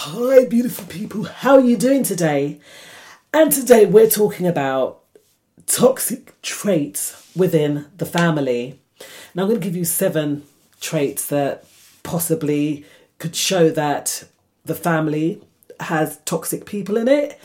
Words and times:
Hi, 0.00 0.44
beautiful 0.44 0.84
people. 0.86 1.24
How 1.24 1.54
are 1.54 1.60
you 1.60 1.76
doing 1.76 2.04
today? 2.04 2.60
And 3.34 3.50
today 3.50 3.84
we're 3.84 4.08
talking 4.08 4.46
about 4.46 5.00
toxic 5.66 6.40
traits 6.40 7.28
within 7.34 7.86
the 7.96 8.06
family. 8.06 8.80
Now, 9.34 9.42
I'm 9.42 9.48
going 9.48 9.60
to 9.60 9.66
give 9.66 9.74
you 9.74 9.84
seven 9.84 10.44
traits 10.80 11.26
that 11.26 11.64
possibly 12.04 12.84
could 13.18 13.34
show 13.34 13.70
that 13.70 14.22
the 14.64 14.76
family 14.76 15.42
has 15.80 16.18
toxic 16.18 16.64
people 16.64 16.96
in 16.96 17.08
it 17.08 17.36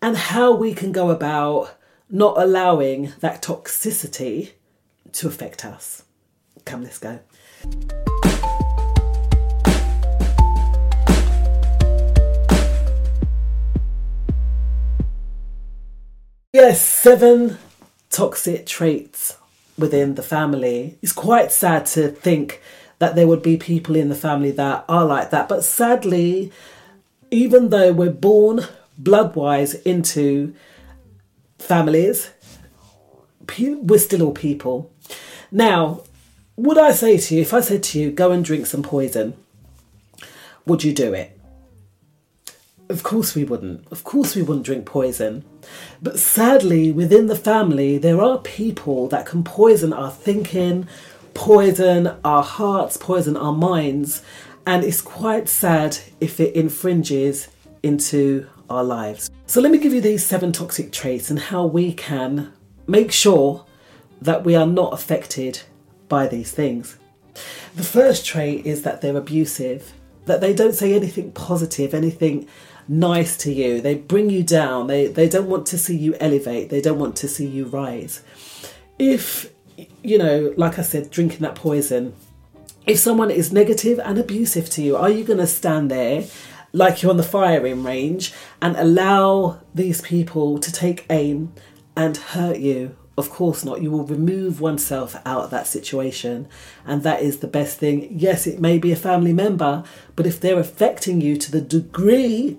and 0.00 0.16
how 0.16 0.54
we 0.54 0.72
can 0.72 0.92
go 0.92 1.10
about 1.10 1.76
not 2.08 2.40
allowing 2.40 3.12
that 3.20 3.42
toxicity 3.42 4.52
to 5.12 5.28
affect 5.28 5.66
us. 5.66 6.04
Come, 6.64 6.84
let's 6.84 6.98
go. 6.98 7.20
Yes, 16.54 16.86
seven 16.86 17.56
toxic 18.10 18.66
traits 18.66 19.38
within 19.78 20.16
the 20.16 20.22
family. 20.22 20.98
It's 21.00 21.10
quite 21.12 21.50
sad 21.50 21.86
to 21.86 22.08
think 22.08 22.60
that 22.98 23.14
there 23.14 23.26
would 23.26 23.42
be 23.42 23.56
people 23.56 23.96
in 23.96 24.10
the 24.10 24.14
family 24.14 24.50
that 24.50 24.84
are 24.86 25.06
like 25.06 25.30
that. 25.30 25.48
But 25.48 25.64
sadly, 25.64 26.52
even 27.30 27.70
though 27.70 27.94
we're 27.94 28.10
born 28.10 28.66
blood-wise 28.98 29.72
into 29.76 30.54
families, 31.58 32.28
we're 33.58 33.98
still 33.98 34.22
all 34.22 34.32
people. 34.32 34.92
Now, 35.50 36.02
would 36.56 36.76
I 36.76 36.92
say 36.92 37.16
to 37.16 37.34
you, 37.34 37.40
if 37.40 37.54
I 37.54 37.62
said 37.62 37.82
to 37.84 37.98
you, 37.98 38.10
go 38.10 38.30
and 38.30 38.44
drink 38.44 38.66
some 38.66 38.82
poison, 38.82 39.32
would 40.66 40.84
you 40.84 40.92
do 40.92 41.14
it? 41.14 41.38
Of 42.92 43.02
course 43.02 43.34
we 43.34 43.44
wouldn't. 43.44 43.90
Of 43.90 44.04
course 44.04 44.36
we 44.36 44.42
wouldn't 44.42 44.66
drink 44.66 44.84
poison. 44.84 45.44
But 46.02 46.18
sadly, 46.18 46.92
within 46.92 47.26
the 47.26 47.34
family, 47.36 47.96
there 47.96 48.20
are 48.20 48.36
people 48.38 49.08
that 49.08 49.24
can 49.24 49.42
poison 49.42 49.94
our 49.94 50.10
thinking, 50.10 50.86
poison 51.32 52.14
our 52.22 52.42
hearts, 52.42 52.98
poison 52.98 53.34
our 53.34 53.54
minds. 53.54 54.22
And 54.66 54.84
it's 54.84 55.00
quite 55.00 55.48
sad 55.48 55.96
if 56.20 56.38
it 56.38 56.54
infringes 56.54 57.48
into 57.82 58.46
our 58.68 58.84
lives. 58.84 59.30
So, 59.46 59.62
let 59.62 59.72
me 59.72 59.78
give 59.78 59.94
you 59.94 60.02
these 60.02 60.24
seven 60.24 60.52
toxic 60.52 60.92
traits 60.92 61.30
and 61.30 61.38
how 61.38 61.64
we 61.64 61.94
can 61.94 62.52
make 62.86 63.10
sure 63.10 63.64
that 64.20 64.44
we 64.44 64.54
are 64.54 64.66
not 64.66 64.92
affected 64.92 65.62
by 66.08 66.26
these 66.26 66.52
things. 66.52 66.98
The 67.74 67.82
first 67.82 68.26
trait 68.26 68.66
is 68.66 68.82
that 68.82 69.00
they're 69.00 69.16
abusive, 69.16 69.94
that 70.26 70.40
they 70.40 70.54
don't 70.54 70.74
say 70.74 70.94
anything 70.94 71.32
positive, 71.32 71.94
anything 71.94 72.48
nice 72.88 73.36
to 73.38 73.52
you. 73.52 73.80
They 73.80 73.96
bring 73.96 74.30
you 74.30 74.42
down. 74.42 74.86
They 74.86 75.06
they 75.06 75.28
don't 75.28 75.48
want 75.48 75.66
to 75.66 75.78
see 75.78 75.96
you 75.96 76.14
elevate. 76.20 76.70
They 76.70 76.80
don't 76.80 76.98
want 76.98 77.16
to 77.16 77.28
see 77.28 77.46
you 77.46 77.66
rise. 77.66 78.22
If 78.98 79.52
you 80.02 80.18
know, 80.18 80.54
like 80.56 80.78
I 80.78 80.82
said, 80.82 81.10
drinking 81.10 81.40
that 81.40 81.54
poison. 81.54 82.14
If 82.84 82.98
someone 82.98 83.30
is 83.30 83.52
negative 83.52 84.00
and 84.00 84.18
abusive 84.18 84.68
to 84.70 84.82
you, 84.82 84.96
are 84.96 85.08
you 85.08 85.22
going 85.22 85.38
to 85.38 85.46
stand 85.46 85.88
there 85.88 86.24
like 86.72 87.00
you're 87.00 87.10
on 87.10 87.16
the 87.16 87.22
firing 87.22 87.84
range 87.84 88.32
and 88.60 88.76
allow 88.76 89.60
these 89.72 90.00
people 90.00 90.58
to 90.58 90.72
take 90.72 91.06
aim 91.08 91.52
and 91.96 92.16
hurt 92.16 92.58
you 92.58 92.96
of 93.16 93.30
course 93.30 93.64
not. 93.64 93.82
You 93.82 93.90
will 93.90 94.04
remove 94.04 94.60
oneself 94.60 95.16
out 95.26 95.44
of 95.44 95.50
that 95.50 95.66
situation, 95.66 96.48
and 96.86 97.02
that 97.02 97.22
is 97.22 97.38
the 97.38 97.46
best 97.46 97.78
thing. 97.78 98.08
Yes, 98.10 98.46
it 98.46 98.60
may 98.60 98.78
be 98.78 98.92
a 98.92 98.96
family 98.96 99.32
member, 99.32 99.84
but 100.16 100.26
if 100.26 100.40
they're 100.40 100.58
affecting 100.58 101.20
you 101.20 101.36
to 101.36 101.50
the 101.50 101.60
degree 101.60 102.58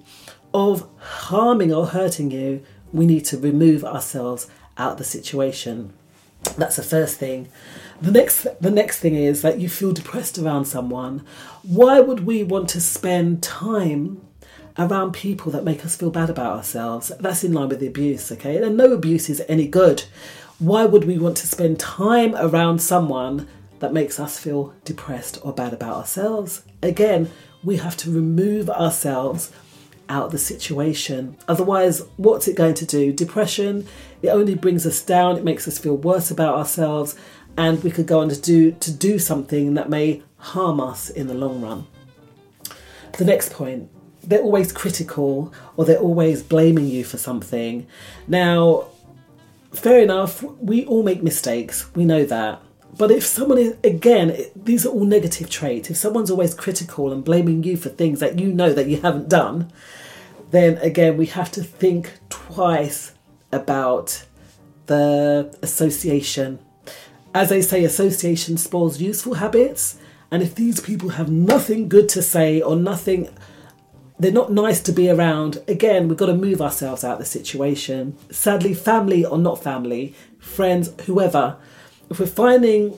of 0.54 0.88
harming 1.00 1.74
or 1.74 1.88
hurting 1.88 2.32
you, 2.32 2.64
we 2.92 3.06
need 3.06 3.26
to 3.26 3.38
remove 3.38 3.84
ourselves 3.84 4.48
out 4.78 4.94
of 4.94 4.98
the 5.00 5.04
situation. 5.04 5.94
That's 6.58 6.76
the 6.76 6.84
first 6.84 7.18
thing. 7.18 7.48
The 8.02 8.12
next 8.12 8.46
the 8.60 8.72
next 8.72 9.00
thing 9.00 9.16
is 9.16 9.42
that 9.42 9.60
you 9.60 9.70
feel 9.70 9.94
depressed 9.94 10.38
around 10.38 10.66
someone. 10.66 11.26
Why 11.64 12.00
would 12.00 12.26
we 12.26 12.44
want 12.44 12.70
to 12.70 12.82
spend 12.82 13.42
time 13.42 14.22
around 14.78 15.14
people 15.14 15.52
that 15.52 15.64
make 15.64 15.86
us 15.86 15.96
feel 15.96 16.10
bad 16.12 16.30
about 16.30 16.58
ourselves? 16.58 17.12
That's 17.20 17.44
in 17.44 17.54
line 17.54 17.70
with 17.70 17.80
the 17.80 17.88
abuse, 17.88 18.32
okay? 18.32 18.62
And 18.62 18.76
no 18.76 18.92
abuse 18.92 19.30
is 19.30 19.42
any 19.48 19.68
good 19.68 20.04
why 20.64 20.86
would 20.86 21.04
we 21.04 21.18
want 21.18 21.36
to 21.36 21.48
spend 21.48 21.78
time 21.78 22.34
around 22.38 22.82
someone 22.82 23.50
that 23.80 23.92
makes 23.92 24.18
us 24.18 24.40
feel 24.40 24.74
depressed 24.86 25.38
or 25.44 25.52
bad 25.52 25.74
about 25.74 25.98
ourselves? 25.98 26.64
Again, 26.82 27.30
we 27.66 27.76
have 27.78 27.98
to 27.98 28.12
remove 28.12 28.70
ourselves 28.70 29.52
out 30.08 30.28
of 30.28 30.32
the 30.32 30.38
situation. 30.38 31.36
Otherwise, 31.50 32.04
what's 32.16 32.48
it 32.48 32.56
going 32.56 32.76
to 32.76 32.86
do? 32.86 33.12
Depression, 33.12 33.86
it 34.22 34.30
only 34.30 34.56
brings 34.56 34.86
us 34.86 35.02
down, 35.02 35.36
it 35.36 35.44
makes 35.44 35.68
us 35.68 35.78
feel 35.78 35.98
worse 35.98 36.32
about 36.32 36.56
ourselves, 36.56 37.16
and 37.58 37.84
we 37.84 37.92
could 37.92 38.08
go 38.08 38.22
on 38.22 38.30
to 38.30 38.40
do 38.40 38.72
to 38.72 38.92
do 38.92 39.20
something 39.20 39.74
that 39.74 39.90
may 39.90 40.24
harm 40.38 40.80
us 40.80 41.10
in 41.10 41.28
the 41.28 41.34
long 41.34 41.62
run. 41.62 41.88
The 43.18 43.26
next 43.26 43.52
point, 43.52 43.90
they're 44.24 44.42
always 44.42 44.72
critical 44.72 45.54
or 45.76 45.84
they're 45.84 46.00
always 46.00 46.42
blaming 46.42 46.88
you 46.88 47.04
for 47.04 47.18
something. 47.18 47.86
Now, 48.30 48.88
fair 49.74 50.02
enough, 50.02 50.44
we 50.44 50.86
all 50.86 51.04
make 51.04 51.24
mistakes, 51.24 51.94
we 51.96 52.06
know 52.06 52.26
that. 52.26 52.62
But 52.98 53.10
if 53.10 53.26
someone 53.26 53.58
is, 53.58 53.76
again, 53.84 54.38
these 54.56 54.86
are 54.86 54.90
all 54.90 55.06
negative 55.06 55.50
traits. 55.50 55.90
If 55.90 55.98
someone's 55.98 56.30
always 56.30 56.54
critical 56.54 57.12
and 57.12 57.24
blaming 57.24 57.64
you 57.64 57.76
for 57.76 57.90
things 57.90 58.20
that 58.20 58.38
you 58.38 58.54
know 58.54 58.72
that 58.72 58.88
you 58.88 59.02
haven't 59.02 59.30
done, 59.30 59.72
then 60.52 60.78
again, 60.78 61.18
we 61.18 61.26
have 61.28 61.52
to 61.54 61.64
think 61.64 62.14
twice 62.30 63.14
about 63.52 64.26
the 64.86 65.58
association. 65.64 66.60
As 67.34 67.50
they 67.50 67.64
say, 67.64 67.84
association 67.84 68.58
spoils 68.58 69.02
useful 69.02 69.36
habits. 69.36 69.98
And 70.30 70.44
if 70.44 70.54
these 70.54 70.80
people 70.80 71.10
have 71.10 71.32
nothing 71.32 71.90
good 71.90 72.10
to 72.10 72.22
say 72.22 72.62
or 72.62 72.76
nothing 72.76 73.30
they're 74.24 74.32
not 74.32 74.52
nice 74.52 74.82
to 74.82 74.92
be 74.92 75.10
around. 75.10 75.62
Again, 75.68 76.08
we've 76.08 76.18
got 76.18 76.28
to 76.28 76.36
move 76.36 76.62
ourselves 76.62 77.04
out 77.04 77.14
of 77.14 77.20
the 77.20 77.26
situation. 77.26 78.18
Sadly, 78.32 78.74
family 78.74 79.26
or 79.26 79.38
not 79.38 79.62
family, 79.62 80.16
friends, 80.40 80.94
whoever, 81.06 81.58
if 82.10 82.20
we're 82.20 82.26
finding 82.26 82.98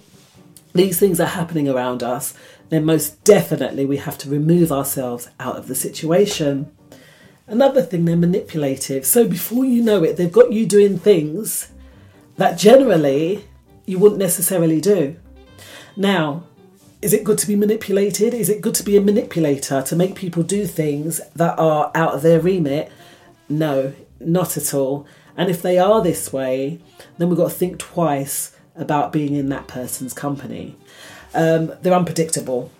these 0.73 0.99
things 0.99 1.19
are 1.19 1.27
happening 1.27 1.69
around 1.69 2.03
us, 2.03 2.33
then 2.69 2.85
most 2.85 3.23
definitely 3.23 3.85
we 3.85 3.97
have 3.97 4.17
to 4.19 4.29
remove 4.29 4.71
ourselves 4.71 5.29
out 5.39 5.55
of 5.55 5.67
the 5.67 5.75
situation. 5.75 6.71
Another 7.47 7.81
thing, 7.81 8.05
they're 8.05 8.15
manipulative. 8.15 9.05
So 9.05 9.27
before 9.27 9.65
you 9.65 9.81
know 9.81 10.03
it, 10.03 10.17
they've 10.17 10.31
got 10.31 10.51
you 10.51 10.65
doing 10.65 10.97
things 10.97 11.71
that 12.37 12.57
generally 12.57 13.45
you 13.85 13.99
wouldn't 13.99 14.19
necessarily 14.19 14.81
do. 14.81 15.15
Now, 15.95 16.43
is 17.05 17.13
it 17.13 17.23
good 17.23 17.37
to 17.37 17.45
be 17.45 17.55
manipulated? 17.55 18.33
Is 18.33 18.49
it 18.49 18.61
good 18.61 18.73
to 18.73 18.83
be 18.83 18.97
a 18.97 19.01
manipulator 19.01 19.83
to 19.83 19.95
make 19.95 20.15
people 20.15 20.41
do 20.41 20.65
things 20.65 21.21
that 21.35 21.59
are 21.59 21.91
out 21.93 22.15
of 22.15 22.23
their 22.23 22.39
remit? 22.39 22.91
No, 23.47 23.93
not 24.19 24.57
at 24.57 24.73
all. 24.73 25.05
And 25.37 25.47
if 25.51 25.61
they 25.61 25.77
are 25.77 26.01
this 26.01 26.33
way, 26.33 26.79
then 27.19 27.29
we've 27.29 27.37
got 27.37 27.51
to 27.51 27.55
think 27.55 27.77
twice 27.77 28.57
about 28.75 29.13
being 29.13 29.35
in 29.35 29.49
that 29.49 29.67
person's 29.67 30.13
company. 30.13 30.75
Um, 31.35 31.73
they're 31.83 31.93
unpredictable. 31.93 32.71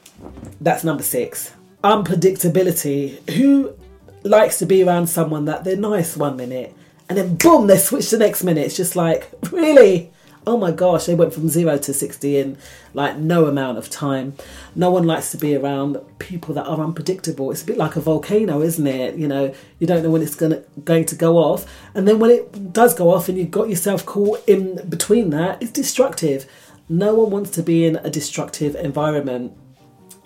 That's 0.60 0.84
number 0.84 1.04
six. 1.04 1.54
Unpredictability. 1.84 3.30
Who 3.30 3.76
likes 4.24 4.58
to 4.58 4.66
be 4.66 4.82
around 4.82 5.06
someone 5.06 5.46
that 5.46 5.64
they're 5.64 5.78
nice 5.78 6.18
one 6.18 6.36
minute 6.36 6.76
and 7.10 7.16
then 7.16 7.36
boom, 7.36 7.68
they 7.68 7.78
switch 7.78 8.10
the 8.10 8.18
next 8.18 8.44
minute? 8.44 8.66
It's 8.66 8.76
just 8.76 8.96
like, 8.96 9.30
really? 9.52 10.12
Oh 10.48 10.58
my 10.58 10.72
gosh, 10.72 11.06
they 11.06 11.16
went 11.16 11.34
from 11.34 11.50
zero 11.50 11.78
to 11.78 11.94
60 11.94 12.38
in 12.38 12.58
like 12.94 13.18
no 13.18 13.46
amount 13.46 13.78
of 13.78 13.90
time. 13.90 14.34
No 14.76 14.92
one 14.92 15.06
likes 15.06 15.32
to 15.32 15.38
be 15.38 15.56
around 15.56 15.98
people 16.20 16.54
that 16.56 16.66
are 16.66 16.80
unpredictable. 16.80 17.52
It's 17.52 17.64
a 17.64 17.66
bit 17.66 17.78
like 17.78 17.96
a 17.96 18.02
volcano, 18.02 18.62
isn't 18.62 18.88
it? 18.88 19.16
You 19.16 19.28
know, 19.28 19.54
you 19.80 19.88
don't 19.88 20.04
know 20.04 20.12
when 20.12 20.22
it's 20.22 20.36
gonna 20.36 20.64
going 20.84 21.06
to 21.06 21.16
go 21.16 21.38
off, 21.38 21.66
and 21.94 22.08
then 22.08 22.20
when 22.20 22.32
it 22.32 22.74
does 22.74 22.94
go 22.94 23.14
off 23.14 23.30
and 23.30 23.38
you've 23.38 23.52
got 23.52 23.70
yourself 23.70 24.06
caught 24.06 24.44
in 24.48 24.88
between 24.88 25.30
that, 25.32 25.62
it's 25.62 25.72
destructive. 25.72 26.46
No 26.88 27.16
one 27.16 27.32
wants 27.32 27.50
to 27.52 27.64
be 27.64 27.86
in 27.86 27.96
a 27.98 28.10
destructive 28.10 28.76
environment. 28.76 29.54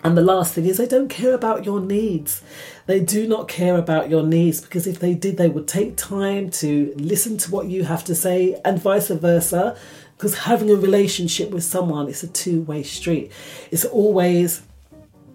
And 0.02 0.16
the 0.16 0.22
last 0.22 0.54
thing 0.54 0.64
is, 0.64 0.78
they 0.78 0.86
don't 0.86 1.08
care 1.08 1.34
about 1.34 1.64
your 1.66 1.78
needs. 1.78 2.42
They 2.86 3.00
do 3.00 3.28
not 3.28 3.48
care 3.48 3.76
about 3.76 4.08
your 4.08 4.22
needs 4.22 4.60
because 4.60 4.86
if 4.86 4.98
they 4.98 5.14
did, 5.14 5.36
they 5.36 5.48
would 5.48 5.68
take 5.68 5.96
time 5.96 6.50
to 6.52 6.94
listen 6.96 7.36
to 7.38 7.50
what 7.50 7.66
you 7.66 7.84
have 7.84 8.04
to 8.04 8.14
say 8.14 8.58
and 8.64 8.80
vice 8.80 9.08
versa 9.08 9.76
because 10.20 10.36
having 10.36 10.70
a 10.70 10.74
relationship 10.74 11.48
with 11.48 11.64
someone 11.64 12.06
is 12.06 12.22
a 12.22 12.28
two-way 12.28 12.82
street. 12.82 13.32
It's 13.70 13.86
always 13.86 14.60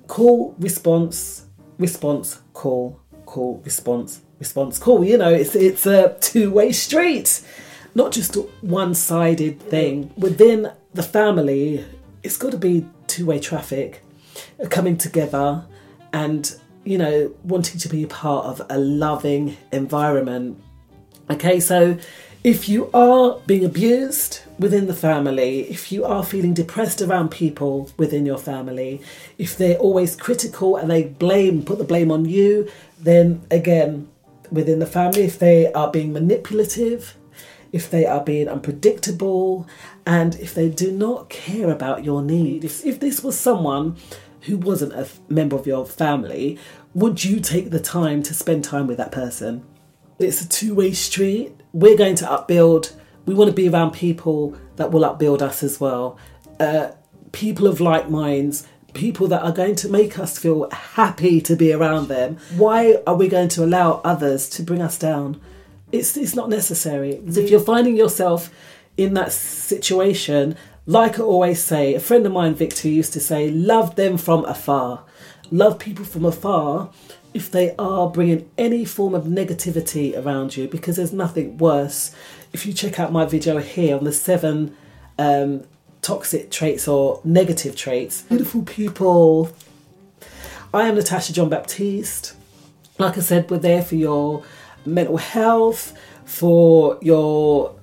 call 0.05 0.53
response 0.59 1.47
response 1.79 2.39
call 2.53 2.99
call 3.25 3.59
response 3.65 4.21
response 4.37 4.77
call 4.77 5.03
you 5.03 5.17
know 5.17 5.33
it's 5.33 5.55
it's 5.55 5.87
a 5.87 6.15
two-way 6.21 6.71
street. 6.71 7.41
Not 7.95 8.11
just 8.11 8.35
a 8.35 8.41
one-sided 8.61 9.59
thing. 9.59 10.13
Within 10.17 10.71
the 10.93 11.01
family 11.01 11.83
it's 12.21 12.37
got 12.37 12.51
to 12.51 12.57
be 12.59 12.85
two-way 13.07 13.39
traffic 13.39 14.03
uh, 14.63 14.67
coming 14.67 14.97
together 14.97 15.65
and 16.13 16.55
you 16.83 16.99
know, 16.99 17.33
wanting 17.43 17.79
to 17.79 17.89
be 17.89 18.05
part 18.05 18.45
of 18.45 18.61
a 18.69 18.77
loving 18.77 19.57
environment. 19.71 20.61
Okay, 21.31 21.59
so 21.59 21.97
if 22.45 22.69
you 22.69 22.92
are 22.94 23.39
being 23.47 23.65
abused 23.65 24.42
within 24.59 24.86
the 24.86 24.94
family, 24.94 25.62
if 25.62 25.92
you 25.92 26.06
are 26.06 26.24
feeling 26.24 26.53
depressed 26.53 27.01
around 27.01 27.30
people 27.30 27.89
within 27.97 28.24
your 28.24 28.38
family, 28.38 29.01
if 29.39 29.57
they're 29.57 29.80
always 29.80 30.15
critical 30.15 30.77
and 30.77 30.92
they 30.92 31.06
blame, 31.06 31.63
put 31.63 31.80
the 31.80 31.83
blame 31.83 32.12
on 32.12 32.24
you, 32.24 32.69
then 33.00 33.42
again, 33.50 34.07
within 34.51 34.77
the 34.77 34.86
family, 34.86 35.24
if 35.24 35.39
they 35.39 35.74
are 35.74 35.89
being 35.89 36.13
manipulative, 36.13 37.15
if 37.71 37.89
they 37.89 38.06
are 38.06 38.24
being 38.24 38.47
unpredictable, 38.47 39.68
and 40.06 40.36
if 40.36 40.53
they 40.53 40.69
do 40.69 40.92
not 40.92 41.30
care 41.30 41.71
about 41.71 42.03
your 42.03 42.21
needs. 42.21 42.63
If, 42.63 42.86
if 42.86 43.00
this 43.00 43.24
was 43.24 43.39
someone 43.39 43.97
who 44.42 44.57
wasn't 44.57 44.94
a 44.94 45.09
member 45.30 45.56
of 45.56 45.65
your 45.65 45.83
family, 45.83 46.59
would 46.94 47.24
you 47.24 47.39
take 47.39 47.71
the 47.71 47.80
time 47.80 48.21
to 48.21 48.36
spend 48.36 48.63
time 48.63 48.86
with 48.86 48.97
that 48.97 49.12
person? 49.12 49.65
It's 50.19 50.41
a 50.41 50.47
two 50.47 50.73
way 50.73 50.94
street. 50.94 51.51
We're 51.73 51.97
going 51.97 52.15
to 52.15 52.31
upbuild. 52.31 52.94
We 53.25 53.33
want 53.33 53.50
to 53.50 53.56
be 53.56 53.67
around 53.67 53.91
people 53.91 54.56
that 54.77 54.91
will 54.91 55.03
upbuild 55.03 55.41
us 55.41 55.63
as 55.63 55.79
well. 55.79 56.17
Uh, 56.59 56.91
people 57.31 57.67
of 57.67 57.81
like 57.81 58.09
minds, 58.09 58.65
people 58.94 59.27
that 59.27 59.44
are 59.44 59.51
going 59.51 59.75
to 59.75 59.89
make 59.89 60.17
us 60.17 60.39
feel 60.39 60.69
happy 60.71 61.41
to 61.41 61.56
be 61.56 61.73
around 61.73 62.07
them. 62.07 62.38
Why 62.56 62.97
are 63.06 63.15
we 63.15 63.27
going 63.27 63.50
to 63.50 63.63
allow 63.63 64.01
others 64.06 64.50
to 64.51 64.63
bring 64.63 64.81
us 64.81 64.97
down? 64.97 65.41
It's, 65.91 66.15
it's 66.15 66.35
not 66.35 66.50
necessary. 66.50 67.15
If 67.25 67.50
you're 67.50 67.59
finding 67.59 67.97
yourself 67.97 68.50
in 68.95 69.13
that 69.15 69.33
situation, 69.33 70.56
like 70.85 71.19
I 71.19 71.23
always 71.23 71.61
say, 71.63 71.94
a 71.95 72.00
friend 72.00 72.25
of 72.25 72.31
mine, 72.31 72.56
Victor, 72.56 72.88
used 72.88 73.13
to 73.13 73.19
say, 73.19 73.50
love 73.50 73.95
them 73.95 74.18
from 74.18 74.45
afar. 74.45 75.03
Love 75.56 75.80
people 75.80 76.04
from 76.04 76.25
afar 76.25 76.90
if 77.34 77.50
they 77.50 77.74
are 77.80 78.10
bringing 78.10 78.50
any 78.57 78.84
form 78.84 79.16
of 79.16 79.24
negativity 79.24 80.13
around 80.22 80.57
you, 80.57 80.68
because 80.68 80.98
there's 80.98 81.13
nothing 81.13 81.57
worse. 81.57 82.13
If 82.52 82.66
you 82.66 82.74
check 82.74 83.00
out 83.00 83.13
my 83.13 83.24
video 83.24 83.60
here 83.60 83.96
on 83.96 84.04
the 84.04 84.12
seven 84.12 84.75
um, 85.18 85.63
toxic 86.02 86.52
traits 86.52 86.90
or 86.90 87.22
negative 87.24 87.74
traits, 87.74 88.24
beautiful 88.24 88.63
people. 88.63 89.50
I 90.74 90.90
am 90.90 90.96
Natasha 90.96 91.31
John 91.31 91.48
Baptiste. 91.48 92.36
Like 93.00 93.18
I 93.18 93.22
said, 93.22 93.50
we're 93.50 93.60
there 93.60 93.81
for 93.81 93.96
your 93.96 94.44
mental 94.86 95.16
health, 95.16 95.98
for 96.25 97.00
your 97.02 97.74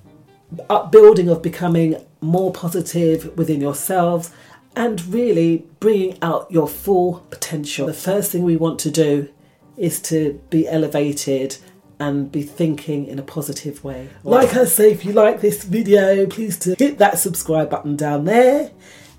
upbuilding 0.69 1.31
of 1.31 1.41
becoming 1.41 1.97
more 2.21 2.53
positive 2.53 3.35
within 3.39 3.63
yourselves 3.63 4.31
and 4.75 5.05
really 5.07 5.67
bringing 5.81 6.19
out 6.23 6.51
your 6.51 6.69
full 6.69 7.27
potential. 7.31 7.87
The 7.87 7.95
first 7.95 8.33
thing 8.33 8.43
we 8.43 8.57
want 8.57 8.79
to 8.81 8.91
do 8.91 9.29
is 9.77 10.01
to 10.03 10.41
be 10.51 10.69
elevated 10.69 11.57
and 11.99 12.33
be 12.33 12.43
thinking 12.43 13.07
in 13.07 13.19
a 13.19 13.23
positive 13.23 13.85
way. 13.85 14.09
Like 14.25 14.55
I 14.55 14.65
say, 14.65 14.91
if 14.91 15.05
you 15.05 15.13
like 15.13 15.41
this 15.41 15.65
video, 15.65 16.27
please 16.27 16.59
to 16.61 16.75
hit 16.79 16.99
that 16.99 17.19
subscribe 17.19 17.71
button 17.71 17.97
down 17.97 18.25
there 18.25 18.73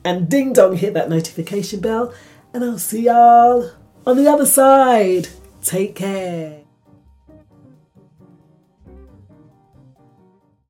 and 0.03 0.29
ding 0.29 0.53
dong 0.53 0.75
hit 0.75 0.93
that 0.95 1.09
notification 1.09 1.79
bell 1.79 2.13
and 2.53 2.63
I'll 2.63 2.77
see 2.77 3.05
y'all 3.05 3.71
on 4.05 4.17
the 4.17 4.27
other 4.27 4.45
side. 4.45 5.29
Take 5.61 5.95
care. 5.95 6.62